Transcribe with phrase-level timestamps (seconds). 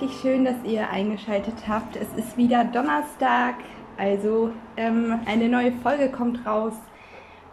[0.00, 1.96] richtig schön, dass ihr eingeschaltet habt.
[1.96, 3.56] Es ist wieder Donnerstag,
[3.98, 6.74] also ähm, eine neue Folge kommt raus.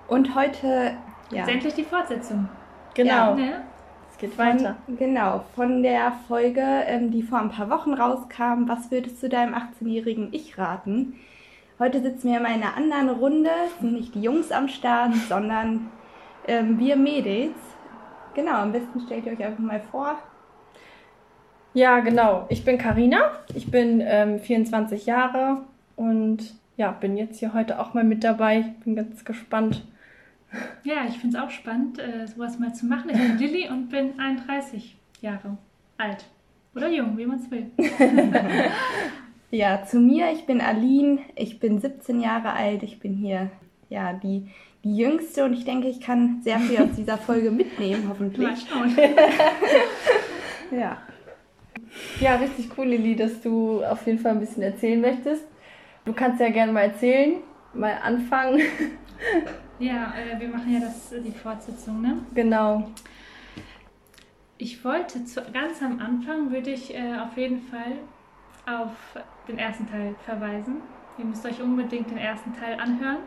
[0.07, 0.93] Und heute.
[1.31, 1.43] Ja.
[1.43, 2.47] Ist endlich die Fortsetzung.
[2.93, 3.11] Genau.
[3.11, 3.61] Ja, ne?
[4.09, 4.77] Es geht weiter.
[4.85, 8.67] Von, genau, von der Folge, ähm, die vor ein paar Wochen rauskam.
[8.67, 11.15] Was würdest du deinem 18-jährigen Ich raten?
[11.79, 13.49] Heute sitzen wir in einer anderen Runde.
[13.65, 15.91] Es sind nicht die Jungs am Start, sondern
[16.47, 17.57] ähm, wir Mädels.
[18.35, 20.17] Genau, am besten stellt ihr euch einfach mal vor.
[21.77, 22.47] Ja, genau.
[22.49, 23.33] Ich bin Karina.
[23.53, 25.61] Ich bin ähm, 24 Jahre
[25.95, 28.61] und ja, bin jetzt hier heute auch mal mit dabei.
[28.61, 29.83] Ich bin ganz gespannt.
[30.83, 33.11] Ja, ich finde es auch spannend, äh, sowas mal zu machen.
[33.11, 35.55] Ich bin Lilly und bin 31 Jahre
[35.99, 36.25] alt.
[36.75, 37.67] Oder jung, wie man es will.
[39.51, 40.31] ja, zu mir.
[40.31, 41.19] Ich bin Aline.
[41.35, 42.81] Ich bin 17 Jahre alt.
[42.81, 43.51] Ich bin hier
[43.89, 44.49] ja die,
[44.83, 48.47] die Jüngste und ich denke, ich kann sehr viel aus dieser Folge mitnehmen, hoffentlich.
[48.47, 48.97] Mal schauen.
[50.71, 50.97] ja.
[52.19, 55.45] Ja, richtig cool, Lili, dass du auf jeden Fall ein bisschen erzählen möchtest.
[56.03, 57.37] Du kannst ja gerne mal erzählen,
[57.73, 58.61] mal anfangen.
[59.79, 62.17] Ja, äh, wir machen ja das, die Fortsetzung, ne?
[62.33, 62.89] Genau.
[64.57, 67.93] Ich wollte zu, ganz am Anfang würde ich äh, auf jeden Fall
[68.65, 68.91] auf
[69.47, 70.77] den ersten Teil verweisen.
[71.19, 73.17] Ihr müsst euch unbedingt den ersten Teil anhören,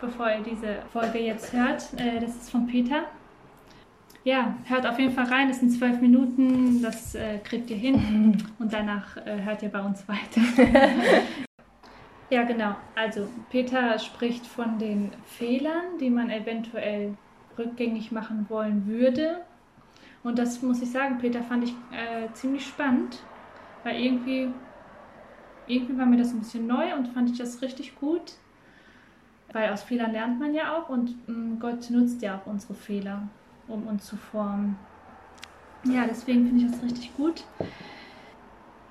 [0.00, 1.88] bevor ihr diese Folge jetzt hört.
[1.98, 3.04] Äh, das ist von Peter
[4.24, 5.50] ja, hört auf jeden Fall rein.
[5.50, 8.36] Es sind zwölf Minuten, das äh, kriegt ihr hin.
[8.58, 10.40] Und danach äh, hört ihr bei uns weiter.
[12.30, 12.76] ja, genau.
[12.94, 17.14] Also, Peter spricht von den Fehlern, die man eventuell
[17.58, 19.40] rückgängig machen wollen würde.
[20.22, 23.18] Und das muss ich sagen, Peter, fand ich äh, ziemlich spannend,
[23.82, 24.48] weil irgendwie,
[25.66, 28.34] irgendwie war mir das ein bisschen neu und fand ich das richtig gut.
[29.52, 32.74] Weil aus Fehlern lernt man ja auch und mh, mm, Gott nutzt ja auch unsere
[32.74, 33.28] Fehler
[33.68, 34.76] um uns zu formen.
[35.84, 37.44] Ja, deswegen finde ich das richtig gut.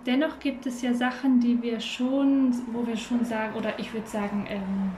[0.06, 4.08] Dennoch gibt es ja Sachen, die wir schon, wo wir schon sagen, oder ich würde
[4.08, 4.92] sagen, ähm,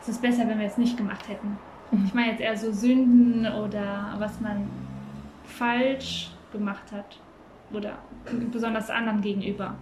[0.00, 1.56] es ist besser, wenn wir es nicht gemacht hätten.
[1.90, 2.04] Mhm.
[2.04, 4.68] Ich meine jetzt eher so Sünden oder was man
[5.44, 7.18] falsch gemacht hat
[7.72, 7.98] oder
[8.52, 9.74] besonders anderen gegenüber.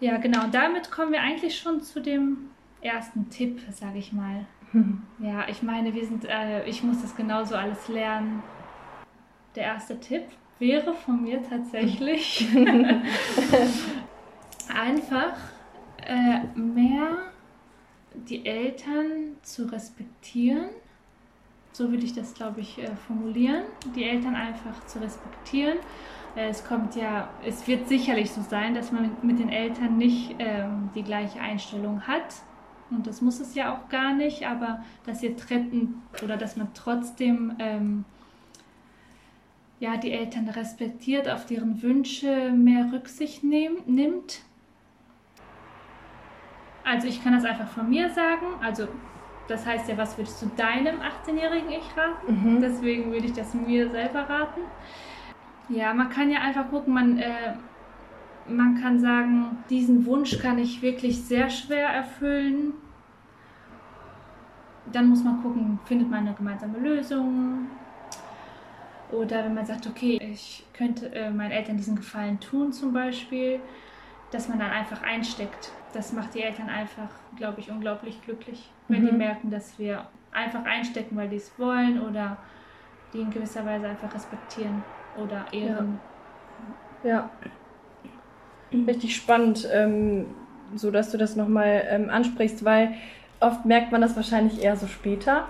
[0.00, 0.44] Ja, genau.
[0.44, 2.50] Und damit kommen wir eigentlich schon zu dem
[2.82, 4.44] ersten Tipp, sage ich mal.
[5.18, 8.42] Ja, ich meine, wir sind, äh, ich muss das genauso alles lernen.
[9.54, 10.24] Der erste Tipp
[10.58, 12.46] wäre von mir tatsächlich
[14.68, 15.36] einfach
[16.06, 17.16] äh, mehr
[18.14, 20.68] die Eltern zu respektieren.
[21.72, 23.64] So würde ich das, glaube ich, äh, formulieren.
[23.94, 25.78] Die Eltern einfach zu respektieren.
[26.34, 30.36] Äh, es kommt ja, es wird sicherlich so sein, dass man mit, den Eltern nicht
[30.38, 32.34] ähm, die gleiche Einstellung hat
[32.90, 36.68] und das muss es ja auch gar nicht, aber dass ihr tretten oder dass man
[36.74, 38.04] trotzdem ähm,
[39.80, 44.42] ja, die Eltern respektiert, auf deren Wünsche mehr Rücksicht nehm, nimmt.
[46.84, 48.46] Also ich kann das einfach von mir sagen.
[48.62, 48.88] Also
[49.48, 52.56] das heißt ja, was würdest du deinem 18-jährigen Ich raten?
[52.56, 52.60] Mhm.
[52.60, 54.60] Deswegen würde ich das mir selber raten.
[55.68, 57.54] Ja, man kann ja einfach gucken, man äh,
[58.48, 62.74] man kann sagen, diesen Wunsch kann ich wirklich sehr schwer erfüllen.
[64.92, 67.66] Dann muss man gucken, findet man eine gemeinsame Lösung?
[69.10, 73.60] Oder wenn man sagt, okay, ich könnte äh, meinen Eltern diesen Gefallen tun zum Beispiel,
[74.30, 75.70] dass man dann einfach einsteckt.
[75.92, 79.06] Das macht die Eltern einfach, glaube ich, unglaublich glücklich, wenn mhm.
[79.08, 82.36] die merken, dass wir einfach einstecken, weil die es wollen oder
[83.12, 84.82] die in gewisser Weise einfach respektieren
[85.16, 86.00] oder ehren.
[87.02, 87.10] Ja.
[87.10, 87.30] ja
[88.72, 90.26] richtig spannend, ähm,
[90.74, 92.94] so dass du das nochmal ähm, ansprichst, weil
[93.40, 95.46] oft merkt man das wahrscheinlich eher so später,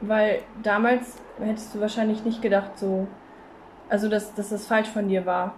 [0.00, 3.06] weil damals hättest du wahrscheinlich nicht gedacht, so,
[3.88, 5.54] also dass, dass das falsch von dir war.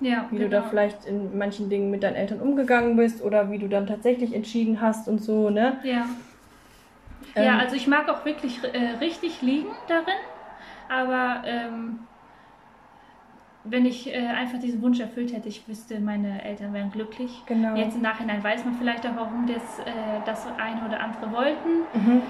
[0.00, 0.44] Ja, wie genau.
[0.44, 0.70] du da genau.
[0.70, 4.80] vielleicht in manchen Dingen mit deinen Eltern umgegangen bist oder wie du dann tatsächlich entschieden
[4.80, 5.78] hast und so, ne?
[5.82, 6.06] Ja.
[7.34, 10.14] Ähm, ja, also ich mag auch wirklich äh, richtig liegen darin,
[10.88, 12.00] aber ähm,
[13.64, 17.42] wenn ich äh, einfach diesen Wunsch erfüllt hätte, ich wüsste, meine Eltern wären glücklich.
[17.46, 17.74] Genau.
[17.76, 19.92] Jetzt im Nachhinein weiß man vielleicht auch, warum das, äh,
[20.24, 21.68] das eine oder andere wollten.
[21.94, 22.22] Mhm.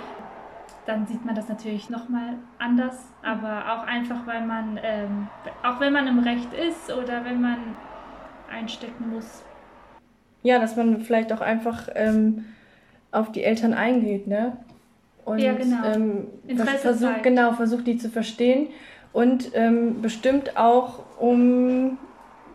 [0.87, 5.29] Dann sieht man das natürlich nochmal anders, aber auch einfach, weil man, ähm,
[5.63, 7.59] auch wenn man im Recht ist oder wenn man
[8.51, 9.45] einstecken muss.
[10.43, 12.47] Ja, dass man vielleicht auch einfach ähm,
[13.13, 14.57] auf die Eltern eingeht, ne?
[15.27, 15.85] Und ja, genau.
[15.85, 18.69] ähm, versucht, genau, versucht die zu verstehen
[19.19, 21.99] und ähm, bestimmt auch um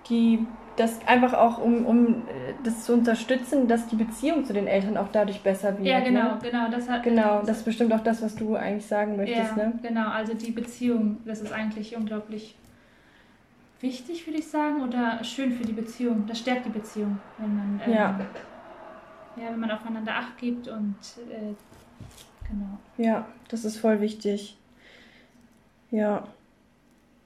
[0.09, 4.65] die das einfach auch um, um äh, das zu unterstützen, dass die Beziehung zu den
[4.65, 5.85] Eltern auch dadurch besser wird.
[5.85, 6.39] Ja, genau, ne?
[6.41, 6.71] genau.
[6.71, 9.57] Das hat, genau, das ist bestimmt auch das, was du eigentlich sagen möchtest.
[9.57, 9.73] Ja, ne?
[9.83, 10.07] genau.
[10.07, 12.55] Also die Beziehung, das ist eigentlich unglaublich
[13.81, 16.25] wichtig, würde ich sagen, oder schön für die Beziehung.
[16.27, 18.19] Das stärkt die Beziehung, wenn man, ähm, Ja.
[19.35, 20.95] ja, wenn man aufeinander Acht gibt und
[21.29, 21.53] äh,
[22.49, 22.79] genau.
[22.97, 24.57] Ja, das ist voll wichtig.
[25.91, 26.23] Ja.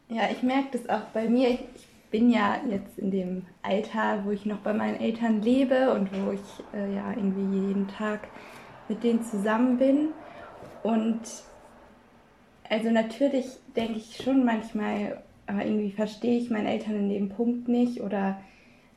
[0.09, 1.49] Ja, ich merke das auch bei mir.
[1.49, 6.09] Ich bin ja jetzt in dem Alter, wo ich noch bei meinen Eltern lebe und
[6.13, 6.39] wo ich
[6.73, 8.29] äh, ja irgendwie jeden Tag
[8.87, 10.09] mit denen zusammen bin.
[10.81, 11.19] Und
[12.69, 13.45] also natürlich
[13.75, 18.39] denke ich schon manchmal, aber irgendwie verstehe ich meine Eltern in dem Punkt nicht oder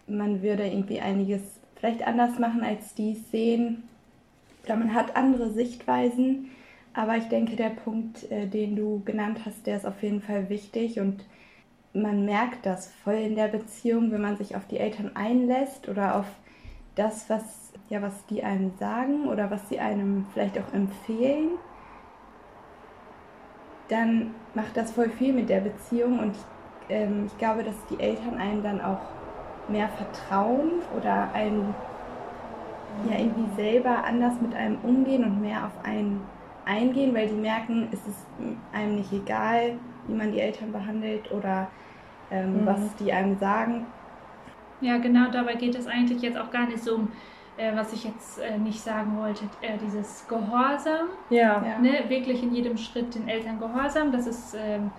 [0.06, 1.42] man würde irgendwie einiges
[1.74, 3.88] vielleicht anders machen, als die es sehen.
[4.64, 6.50] Oder man hat andere Sichtweisen.
[6.92, 10.48] Aber ich denke, der Punkt, äh, den du genannt hast, der ist auf jeden Fall
[10.48, 11.25] wichtig und
[11.92, 16.16] man merkt das voll in der Beziehung, wenn man sich auf die Eltern einlässt oder
[16.16, 16.26] auf
[16.94, 21.50] das, was, ja, was die einem sagen oder was sie einem vielleicht auch empfehlen,
[23.88, 26.37] dann macht das voll viel mit der Beziehung und
[26.88, 29.00] ähm, ich glaube, dass die Eltern einem dann auch
[29.69, 31.75] mehr vertrauen oder einem
[33.08, 36.20] ja irgendwie selber anders mit einem umgehen und mehr auf einen
[36.70, 38.31] eingehen, weil die merken, es ist
[38.72, 41.72] einem nicht egal, wie man die Eltern behandelt oder
[42.31, 42.67] ähm, Mhm.
[42.67, 43.94] was die einem sagen.
[44.81, 47.12] Ja, genau, dabei geht es eigentlich jetzt auch gar nicht so um,
[47.56, 51.64] äh, was ich jetzt äh, nicht sagen wollte, äh, dieses Gehorsam, Ja.
[51.67, 51.78] Ja.
[51.78, 54.93] ne, wirklich in jedem Schritt den Eltern gehorsam, das ist, ähm,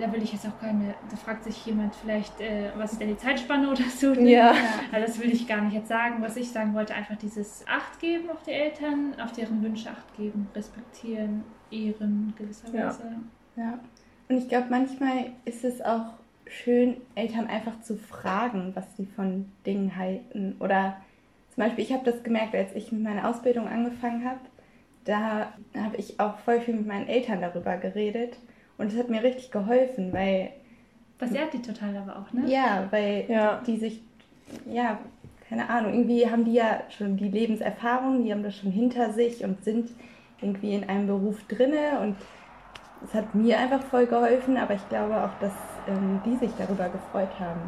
[0.00, 3.08] da will ich jetzt auch keine, da fragt sich jemand vielleicht, äh, was ist denn
[3.08, 4.12] die Zeitspanne oder so.
[4.24, 4.54] Ja.
[4.92, 6.16] Also das will ich gar nicht jetzt sagen.
[6.20, 10.16] Was ich sagen wollte, einfach dieses Acht geben auf die Eltern, auf deren Wünsche Acht
[10.16, 13.16] geben, respektieren, ehren gewisserweise.
[13.56, 13.78] Ja.
[14.28, 16.14] Und ich glaube, manchmal ist es auch
[16.46, 20.56] schön, Eltern einfach zu fragen, was sie von Dingen halten.
[20.60, 20.96] Oder
[21.54, 24.40] zum Beispiel, ich habe das gemerkt, als ich mit meiner Ausbildung angefangen habe,
[25.04, 28.38] da habe ich auch voll viel mit meinen Eltern darüber geredet.
[28.78, 30.50] Und es hat mir richtig geholfen, weil,
[31.18, 32.48] Das ehrt die total aber auch, ne?
[32.50, 33.60] ja, weil Ja.
[33.66, 34.00] die sich,
[34.66, 34.98] ja,
[35.48, 39.44] keine Ahnung, irgendwie haben die ja schon die Lebenserfahrung, die haben das schon hinter sich
[39.44, 39.90] und sind
[40.40, 42.16] irgendwie in einem Beruf drinne und
[43.04, 45.52] es hat mir einfach voll geholfen, aber ich glaube auch, dass
[45.86, 47.60] ähm, die sich darüber gefreut haben.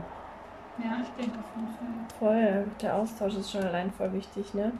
[0.82, 1.86] Ja, ich denke auf jeden Fall.
[2.18, 2.64] Voll.
[2.82, 4.72] Der Austausch ist schon allein voll wichtig, ne?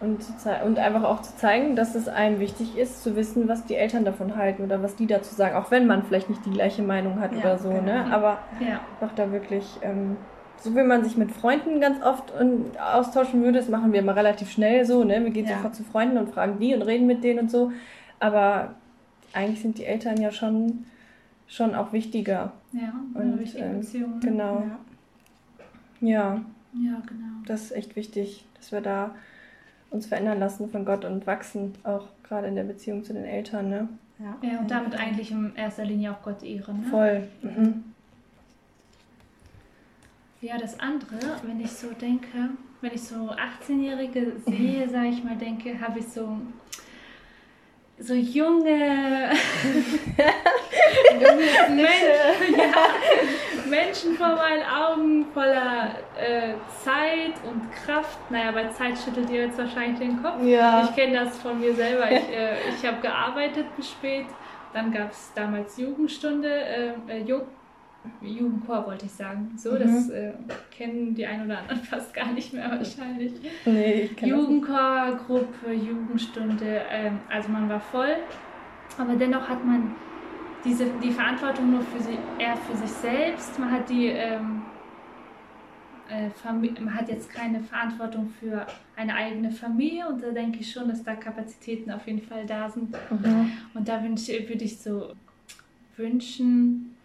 [0.00, 0.18] Und,
[0.64, 4.04] und einfach auch zu zeigen, dass es einem wichtig ist, zu wissen, was die Eltern
[4.04, 7.20] davon halten oder was die dazu sagen, auch wenn man vielleicht nicht die gleiche Meinung
[7.20, 7.82] hat Ja, oder so, genau.
[7.82, 8.06] ne?
[8.12, 10.16] Aber Ja, auch da wirklich, ähm,
[10.60, 14.14] so wie man sich mit Freunden ganz oft und austauschen würde, das machen wir immer
[14.14, 15.24] relativ schnell so, ne?
[15.24, 15.56] Wir gehen Ja.
[15.56, 17.72] sofort zu Freunden und fragen die und reden mit denen und so.
[18.20, 18.74] Aber
[19.32, 20.84] eigentlich sind die Eltern ja schon,
[21.48, 22.52] schon auch wichtiger.
[22.72, 24.10] ja, Und, eine wichtige ähm, Beziehung.
[24.14, 24.20] ne?
[24.22, 24.54] Genau.
[24.60, 24.78] Ja.
[26.00, 26.40] Ja,
[26.74, 27.24] Ja, genau.
[27.46, 29.14] das ist echt wichtig, dass wir da
[29.90, 33.70] uns verändern lassen von Gott und wachsen, auch gerade in der Beziehung zu den Eltern,
[33.70, 33.88] ne?
[34.18, 36.80] Ja, Ja, und damit eigentlich in erster Linie auch Gott ehren.
[36.80, 36.86] Ne?
[36.90, 37.28] Voll.
[37.42, 37.84] Mhm.
[40.40, 42.50] Ja, das andere, wenn ich so denke,
[42.80, 46.38] wenn ich so 18-Jährige sehe, sage ich mal, denke, habe ich so,
[47.98, 49.30] so junge
[51.68, 52.72] Menschen, ja,
[53.70, 58.18] Menschen vor meinen Augen voller äh, Zeit und Kraft.
[58.30, 60.42] Naja, bei Zeit schüttelt ihr jetzt wahrscheinlich den Kopf.
[60.42, 60.84] Ja.
[60.84, 62.10] Ich kenne das von mir selber.
[62.10, 64.26] Ich, äh, ich habe gearbeitet bis spät.
[64.72, 67.40] Dann gab es damals Jugendstunde, äh, äh, Ju
[68.22, 69.52] Jugendchor wollte ich sagen.
[69.56, 69.78] So, Mhm.
[69.80, 70.32] das äh,
[70.70, 73.32] kennen die ein oder anderen fast gar nicht mehr wahrscheinlich.
[73.66, 74.48] Nee, ich kenn das nicht.
[74.48, 78.16] Jugendchorgruppe, Jugendstunde, ähm, also man war voll,
[78.98, 79.94] aber dennoch hat man
[80.64, 83.58] diese, die Verantwortung nur für sie, eher für sich selbst.
[83.58, 84.62] Man hat die ähm,
[86.08, 86.30] äh,
[86.80, 91.02] man hat jetzt keine Verantwortung für eine eigene Familie und da denke ich schon, dass
[91.02, 92.90] da Kapazitäten auf jeden Fall da sind.
[93.10, 93.52] Mhm.
[93.74, 95.12] Und da wünsch, würde ich so
[95.96, 96.96] wünschen,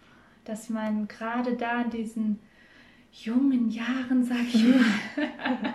[0.44, 2.38] dass man gerade da in diesen
[3.12, 4.84] jungen Jahren, sag ich mal,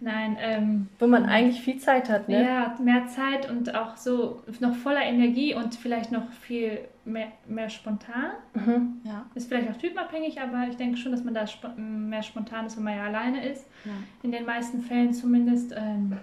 [0.00, 2.42] nein, ähm, Wo man eigentlich viel Zeit hat, ne?
[2.44, 7.68] ja, mehr Zeit und auch so noch voller Energie und vielleicht noch viel mehr, mehr
[7.70, 8.32] spontan.
[8.54, 9.00] Mhm.
[9.04, 9.26] Ja.
[9.34, 12.76] Ist vielleicht auch typenabhängig, aber ich denke schon, dass man da spo mehr spontan ist,
[12.76, 13.66] wenn man ja alleine ist.
[13.84, 13.92] Ja.
[14.22, 16.16] In den meisten Fällen zumindest ähm,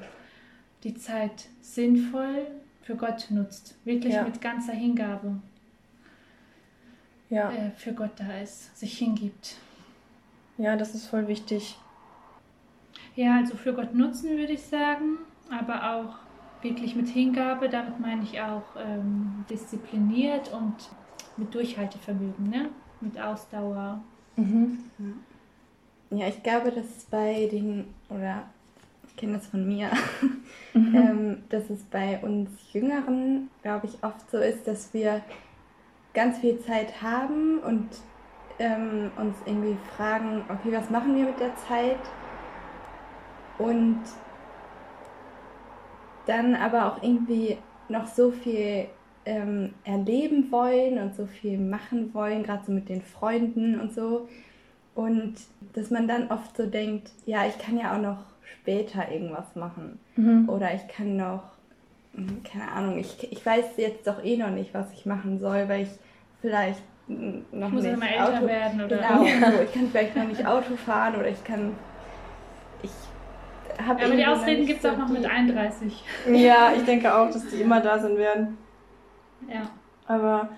[0.84, 2.48] die Zeit sinnvoll
[2.84, 3.76] für Gott nutzt.
[3.84, 4.24] Wirklich Ja.
[4.24, 5.42] mit ganzer Hingabe
[7.30, 7.52] Ja.
[7.52, 9.56] äh, für Gott da ist, sich hingibt.
[10.58, 11.76] ja, das ist voll wichtig.
[13.16, 15.20] Ja, also für Gott nutzen würde ich sagen,
[15.50, 16.16] aber auch
[16.62, 17.70] wirklich mit Hingabe.
[17.70, 20.74] Damit meine ich auch ähm, diszipliniert und
[21.38, 22.70] mit Durchhaltevermögen, ne?
[23.02, 24.02] mit Ausdauer.
[24.36, 24.80] Mhm.
[26.12, 28.44] Ja, ich glaube, dass bei den, oder
[29.08, 29.90] ich kenne das von mir,
[30.74, 30.96] Mhm.
[30.96, 35.22] ähm, dass es bei uns Jüngeren, glaube ich, oft so ist, dass wir
[36.14, 37.88] ganz viel Zeit haben und
[38.60, 42.00] ähm, uns irgendwie fragen, okay, was machen wir mit der Zeit?
[43.58, 44.02] Und
[46.26, 47.58] dann aber auch irgendwie
[47.90, 48.88] noch so viel
[49.26, 54.28] ähm, erleben wollen und so viel machen wollen, gerade so mit den Freunden und so.
[54.94, 55.36] Und
[55.74, 60.00] dass man dann oft so denkt, ja, ich kann ja auch noch später irgendwas machen.
[60.16, 60.48] Mhm.
[60.48, 61.44] Oder ich kann noch,
[62.14, 65.68] hm, keine Ahnung, ich, ich weiß jetzt doch eh noch nicht, was ich machen soll,
[65.68, 65.90] weil ich
[66.42, 69.20] vielleicht noch ich muss nicht immer älter Auto, werden oder genau,
[69.52, 69.64] so.
[69.64, 71.74] ich kann vielleicht noch nicht Auto fahren oder ich kann
[72.82, 72.92] ich
[73.84, 76.04] habe aber die Ausreden gibt es auch noch mit 31.
[76.32, 78.58] Ja, ich denke auch, dass die immer da sein werden.
[79.50, 79.70] Ja.
[80.08, 80.50] Aber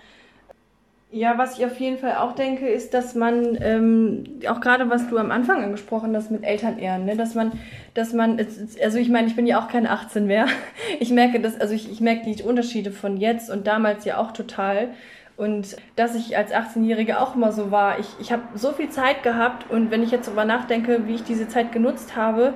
[1.09, 5.07] ja, was ich auf jeden Fall auch denke, ist, dass man, ähm, auch gerade was
[5.07, 7.53] du am Anfang angesprochen hast mit Elternehren, ne, dass man,
[7.93, 8.37] dass man,
[8.83, 10.47] also ich meine, ich bin ja auch keine 18 mehr.
[10.99, 14.31] Ich merke das, also ich, ich merke die Unterschiede von jetzt und damals ja auch
[14.31, 14.89] total.
[15.37, 17.99] Und dass ich als 18-Jährige auch immer so war.
[17.99, 21.23] Ich, ich habe so viel Zeit gehabt und wenn ich jetzt darüber nachdenke, wie ich
[21.23, 22.53] diese Zeit genutzt habe,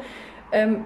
[0.52, 0.86] ähm,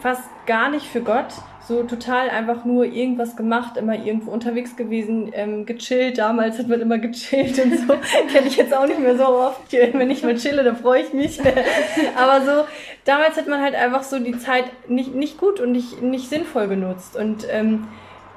[0.00, 1.26] fast gar nicht für Gott,
[1.66, 6.18] so total einfach nur irgendwas gemacht, immer irgendwo unterwegs gewesen, ähm, gechillt.
[6.18, 7.94] Damals hat man immer gechillt und so.
[8.32, 9.72] Kenne ich jetzt auch nicht mehr so oft.
[9.72, 11.40] Wenn ich mal chille, dann freue ich mich.
[12.16, 12.66] Aber so,
[13.04, 16.66] damals hat man halt einfach so die Zeit nicht, nicht gut und nicht, nicht sinnvoll
[16.66, 17.16] genutzt.
[17.16, 17.86] Und ähm,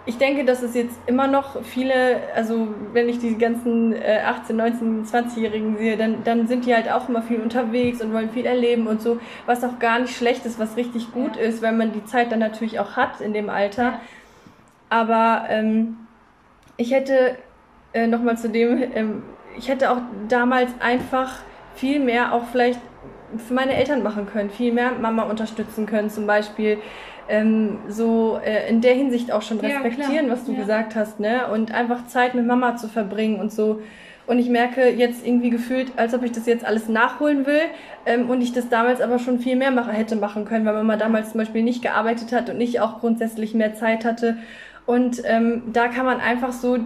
[0.06, 4.56] ich denke, dass es jetzt immer noch viele, also wenn ich die ganzen äh, 18,
[4.56, 8.46] 19, 20-Jährigen sehe, dann, dann sind die halt auch immer viel unterwegs und wollen viel
[8.46, 11.44] erleben und so, was auch gar nicht schlecht ist, was richtig gut ja.
[11.44, 13.84] ist, weil man die Zeit dann natürlich auch hat in dem Alter.
[13.84, 14.02] Ja.
[14.90, 15.98] Aber ähm,
[16.76, 17.38] ich hätte
[17.94, 19.24] äh, nochmal zu dem, ähm,
[19.58, 21.40] ich hätte auch damals einfach
[21.76, 22.80] viel mehr auch vielleicht
[23.38, 26.78] für meine Eltern machen können, viel mehr Mama unterstützen können, zum Beispiel
[27.30, 30.60] ähm, so äh, in der Hinsicht auch schon respektieren, ja, was du ja.
[30.60, 31.48] gesagt hast, ne?
[31.52, 33.82] Und einfach Zeit mit Mama zu verbringen und so.
[34.26, 37.62] Und ich merke jetzt irgendwie gefühlt, als ob ich das jetzt alles nachholen will
[38.06, 40.96] ähm, und ich das damals aber schon viel mehr mache, hätte machen können, weil Mama
[40.96, 44.38] damals zum Beispiel nicht gearbeitet hat und ich auch grundsätzlich mehr Zeit hatte.
[44.86, 46.78] Und ähm, da kann man einfach so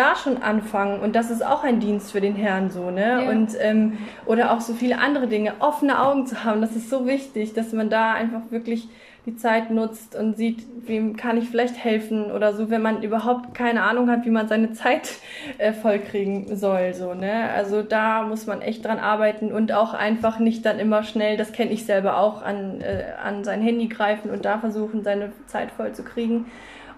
[0.00, 3.24] da schon anfangen und das ist auch ein Dienst für den Herrn so, ne?
[3.24, 3.30] Ja.
[3.30, 7.06] Und ähm, oder auch so viele andere Dinge, offene Augen zu haben, das ist so
[7.06, 8.88] wichtig, dass man da einfach wirklich
[9.26, 13.52] die Zeit nutzt und sieht, wem kann ich vielleicht helfen oder so, wenn man überhaupt
[13.54, 15.10] keine Ahnung hat, wie man seine Zeit
[15.58, 17.50] äh, vollkriegen soll, so, ne?
[17.54, 21.52] Also da muss man echt dran arbeiten und auch einfach nicht dann immer schnell, das
[21.52, 25.70] kenne ich selber auch, an, äh, an sein Handy greifen und da versuchen, seine Zeit
[25.72, 26.46] voll zu kriegen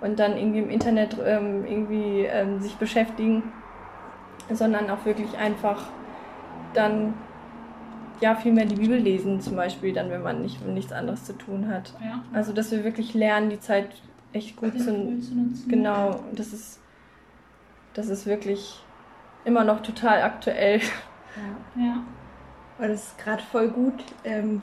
[0.03, 3.45] und dann irgendwie im Internet ähm, irgendwie ähm, sich beschäftigen,
[4.53, 5.87] sondern auch wirklich einfach
[6.75, 7.15] dann
[8.21, 11.33] ja viel mehr die Bibel lesen, zum Beispiel, dann, wenn man nicht, nichts anderes zu
[11.33, 11.95] tun hat.
[12.03, 12.23] Ja.
[12.33, 13.91] Also, dass wir wirklich lernen, die Zeit
[14.33, 15.65] echt gut zu, zu, nutzen.
[15.69, 16.81] Genau, das ist,
[17.95, 18.83] das ist wirklich
[19.45, 20.81] immer noch total aktuell.
[21.77, 21.83] Ja.
[21.83, 22.03] ja.
[22.79, 24.63] Und das ist gerade voll gut ähm,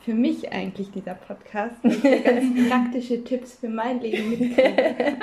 [0.00, 5.18] für mich eigentlich, dieser Podcast, ganz praktische Tipps für mein Leben mitkriege.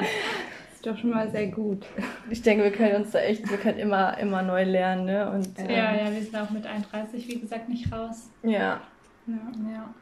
[0.86, 1.86] doch schon mal sehr gut.
[2.30, 5.32] Ich denke, wir können uns da echt, wir können immer, immer neu lernen, ne?
[5.32, 8.30] Und, ja, ähm, ja, wir sind auch mit 31, wie gesagt, nicht raus.
[8.44, 8.82] Ja.
[9.28, 9.34] Ja,
[9.72, 9.94] ja.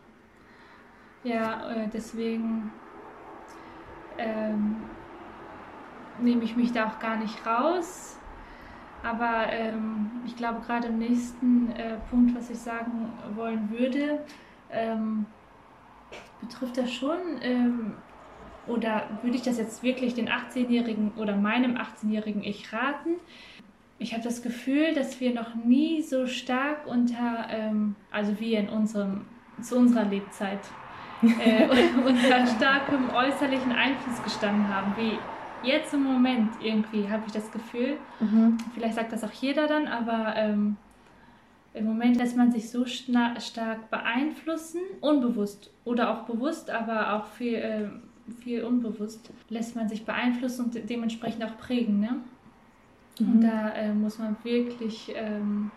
[1.23, 2.71] ja äh, deswegen
[4.17, 4.75] ähm,
[6.21, 8.17] nehme ich mich da auch gar nicht raus.
[9.03, 14.19] Aber ähm, ich glaube, gerade im nächsten äh, Punkt, was ich sagen wollen würde,
[14.73, 15.25] ähm,
[16.41, 17.93] betrifft das schon ähm,
[18.67, 23.15] oder würde ich das jetzt wirklich den 18-Jährigen oder meinem 18-jährigen Ich raten?
[23.99, 28.69] Ich habe das Gefühl, dass wir noch nie so stark unter, ähm, also wir in
[28.69, 29.25] unserem,
[29.61, 30.59] zu unserer Lebzeit,
[31.21, 31.67] äh,
[32.05, 35.17] unter starkem äußerlichen Einfluss gestanden haben, wie
[35.67, 37.97] jetzt im Moment irgendwie, habe ich das Gefühl.
[38.19, 38.57] Mhm.
[38.73, 40.77] Vielleicht sagt das auch jeder dann, aber ähm,
[41.73, 47.55] im Moment lässt man sich so stark beeinflussen, unbewusst oder auch bewusst, aber auch viel.
[47.55, 47.89] Äh,
[48.41, 51.99] viel unbewusst lässt man sich beeinflussen und dementsprechend auch prägen.
[51.99, 52.21] Ne?
[53.19, 53.33] Mhm.
[53.33, 55.71] Und da äh, muss man wirklich ähm,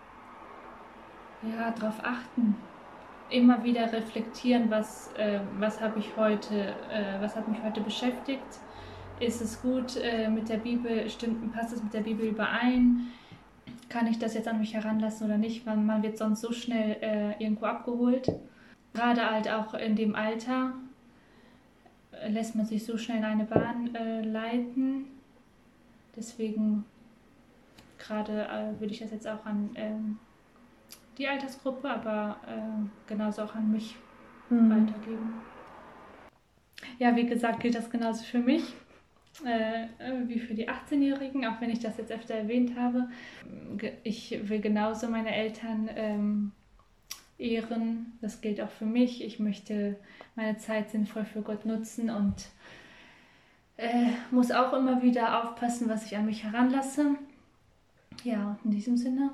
[1.43, 2.55] ja, darauf achten,
[3.29, 8.59] immer wieder reflektieren, was, äh, was habe ich heute, äh, was hat mich heute beschäftigt.
[9.19, 13.07] Ist es gut äh, mit der Bibel, stimmt, passt es mit der Bibel überein?
[13.89, 15.65] Kann ich das jetzt an mich heranlassen oder nicht?
[15.65, 18.31] Weil man wird sonst so schnell äh, irgendwo abgeholt.
[18.93, 20.73] Gerade halt auch in dem Alter,
[22.27, 25.05] lässt man sich so schnell in eine Bahn äh, leiten.
[26.15, 26.85] Deswegen
[27.97, 30.19] gerade äh, würde ich das jetzt auch an ähm,
[31.17, 33.95] die Altersgruppe, aber äh, genauso auch an mich
[34.49, 34.69] mhm.
[34.69, 35.33] weitergeben.
[36.99, 38.73] Ja, wie gesagt, gilt das genauso für mich.
[39.45, 39.87] Äh,
[40.27, 43.09] wie für die 18-Jährigen, auch wenn ich das jetzt öfter erwähnt habe.
[44.03, 46.51] Ich will genauso meine Eltern ähm,
[47.37, 48.17] ehren.
[48.21, 49.23] Das gilt auch für mich.
[49.23, 49.97] Ich möchte
[50.35, 52.47] meine Zeit sinnvoll für Gott nutzen und
[53.77, 57.15] äh, muss auch immer wieder aufpassen, was ich an mich heranlasse.
[58.23, 59.31] Ja, in diesem Sinne.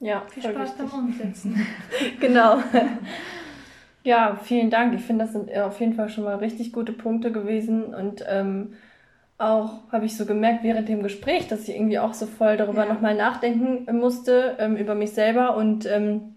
[0.00, 1.66] Ja, viel Spaß beim Umsetzen.
[2.20, 2.62] genau.
[4.04, 4.94] Ja, vielen Dank.
[4.94, 7.94] Ich finde, das sind auf jeden Fall schon mal richtig gute Punkte gewesen.
[7.94, 8.74] Und ähm,
[9.38, 12.86] auch habe ich so gemerkt während dem Gespräch, dass ich irgendwie auch so voll darüber
[12.86, 12.92] ja.
[12.92, 15.56] nochmal nachdenken musste, ähm, über mich selber.
[15.56, 16.34] Und ähm,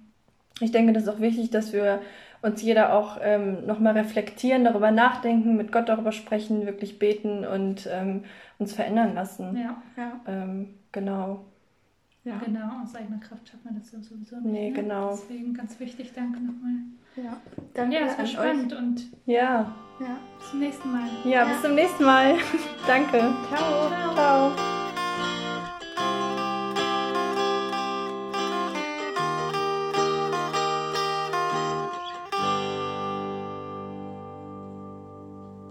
[0.61, 1.99] ich denke, das ist auch wichtig, dass wir
[2.41, 7.89] uns jeder auch ähm, nochmal reflektieren, darüber nachdenken, mit Gott darüber sprechen, wirklich beten und
[7.91, 8.23] ähm,
[8.59, 9.57] uns verändern lassen.
[9.57, 10.19] Ja, ja.
[10.25, 11.45] Ähm, genau.
[12.27, 12.37] Ja.
[12.43, 14.51] Genau, aus eigener Kraft schafft man das ja sowieso nicht.
[14.51, 14.75] Nee, ne?
[14.75, 15.11] genau.
[15.11, 16.73] Deswegen ganz wichtig, danke nochmal.
[17.15, 17.37] Ja,
[17.73, 17.95] danke.
[17.95, 18.79] Ja, es war spannend euch.
[18.79, 19.73] und ja.
[20.01, 20.19] ja.
[20.37, 21.09] bis zum nächsten Mal.
[21.23, 21.45] Ja, ja.
[21.45, 22.35] bis zum nächsten Mal.
[22.87, 23.33] danke.
[23.49, 23.87] Ciao.
[23.87, 24.13] Ciao.
[24.13, 24.86] Ciao.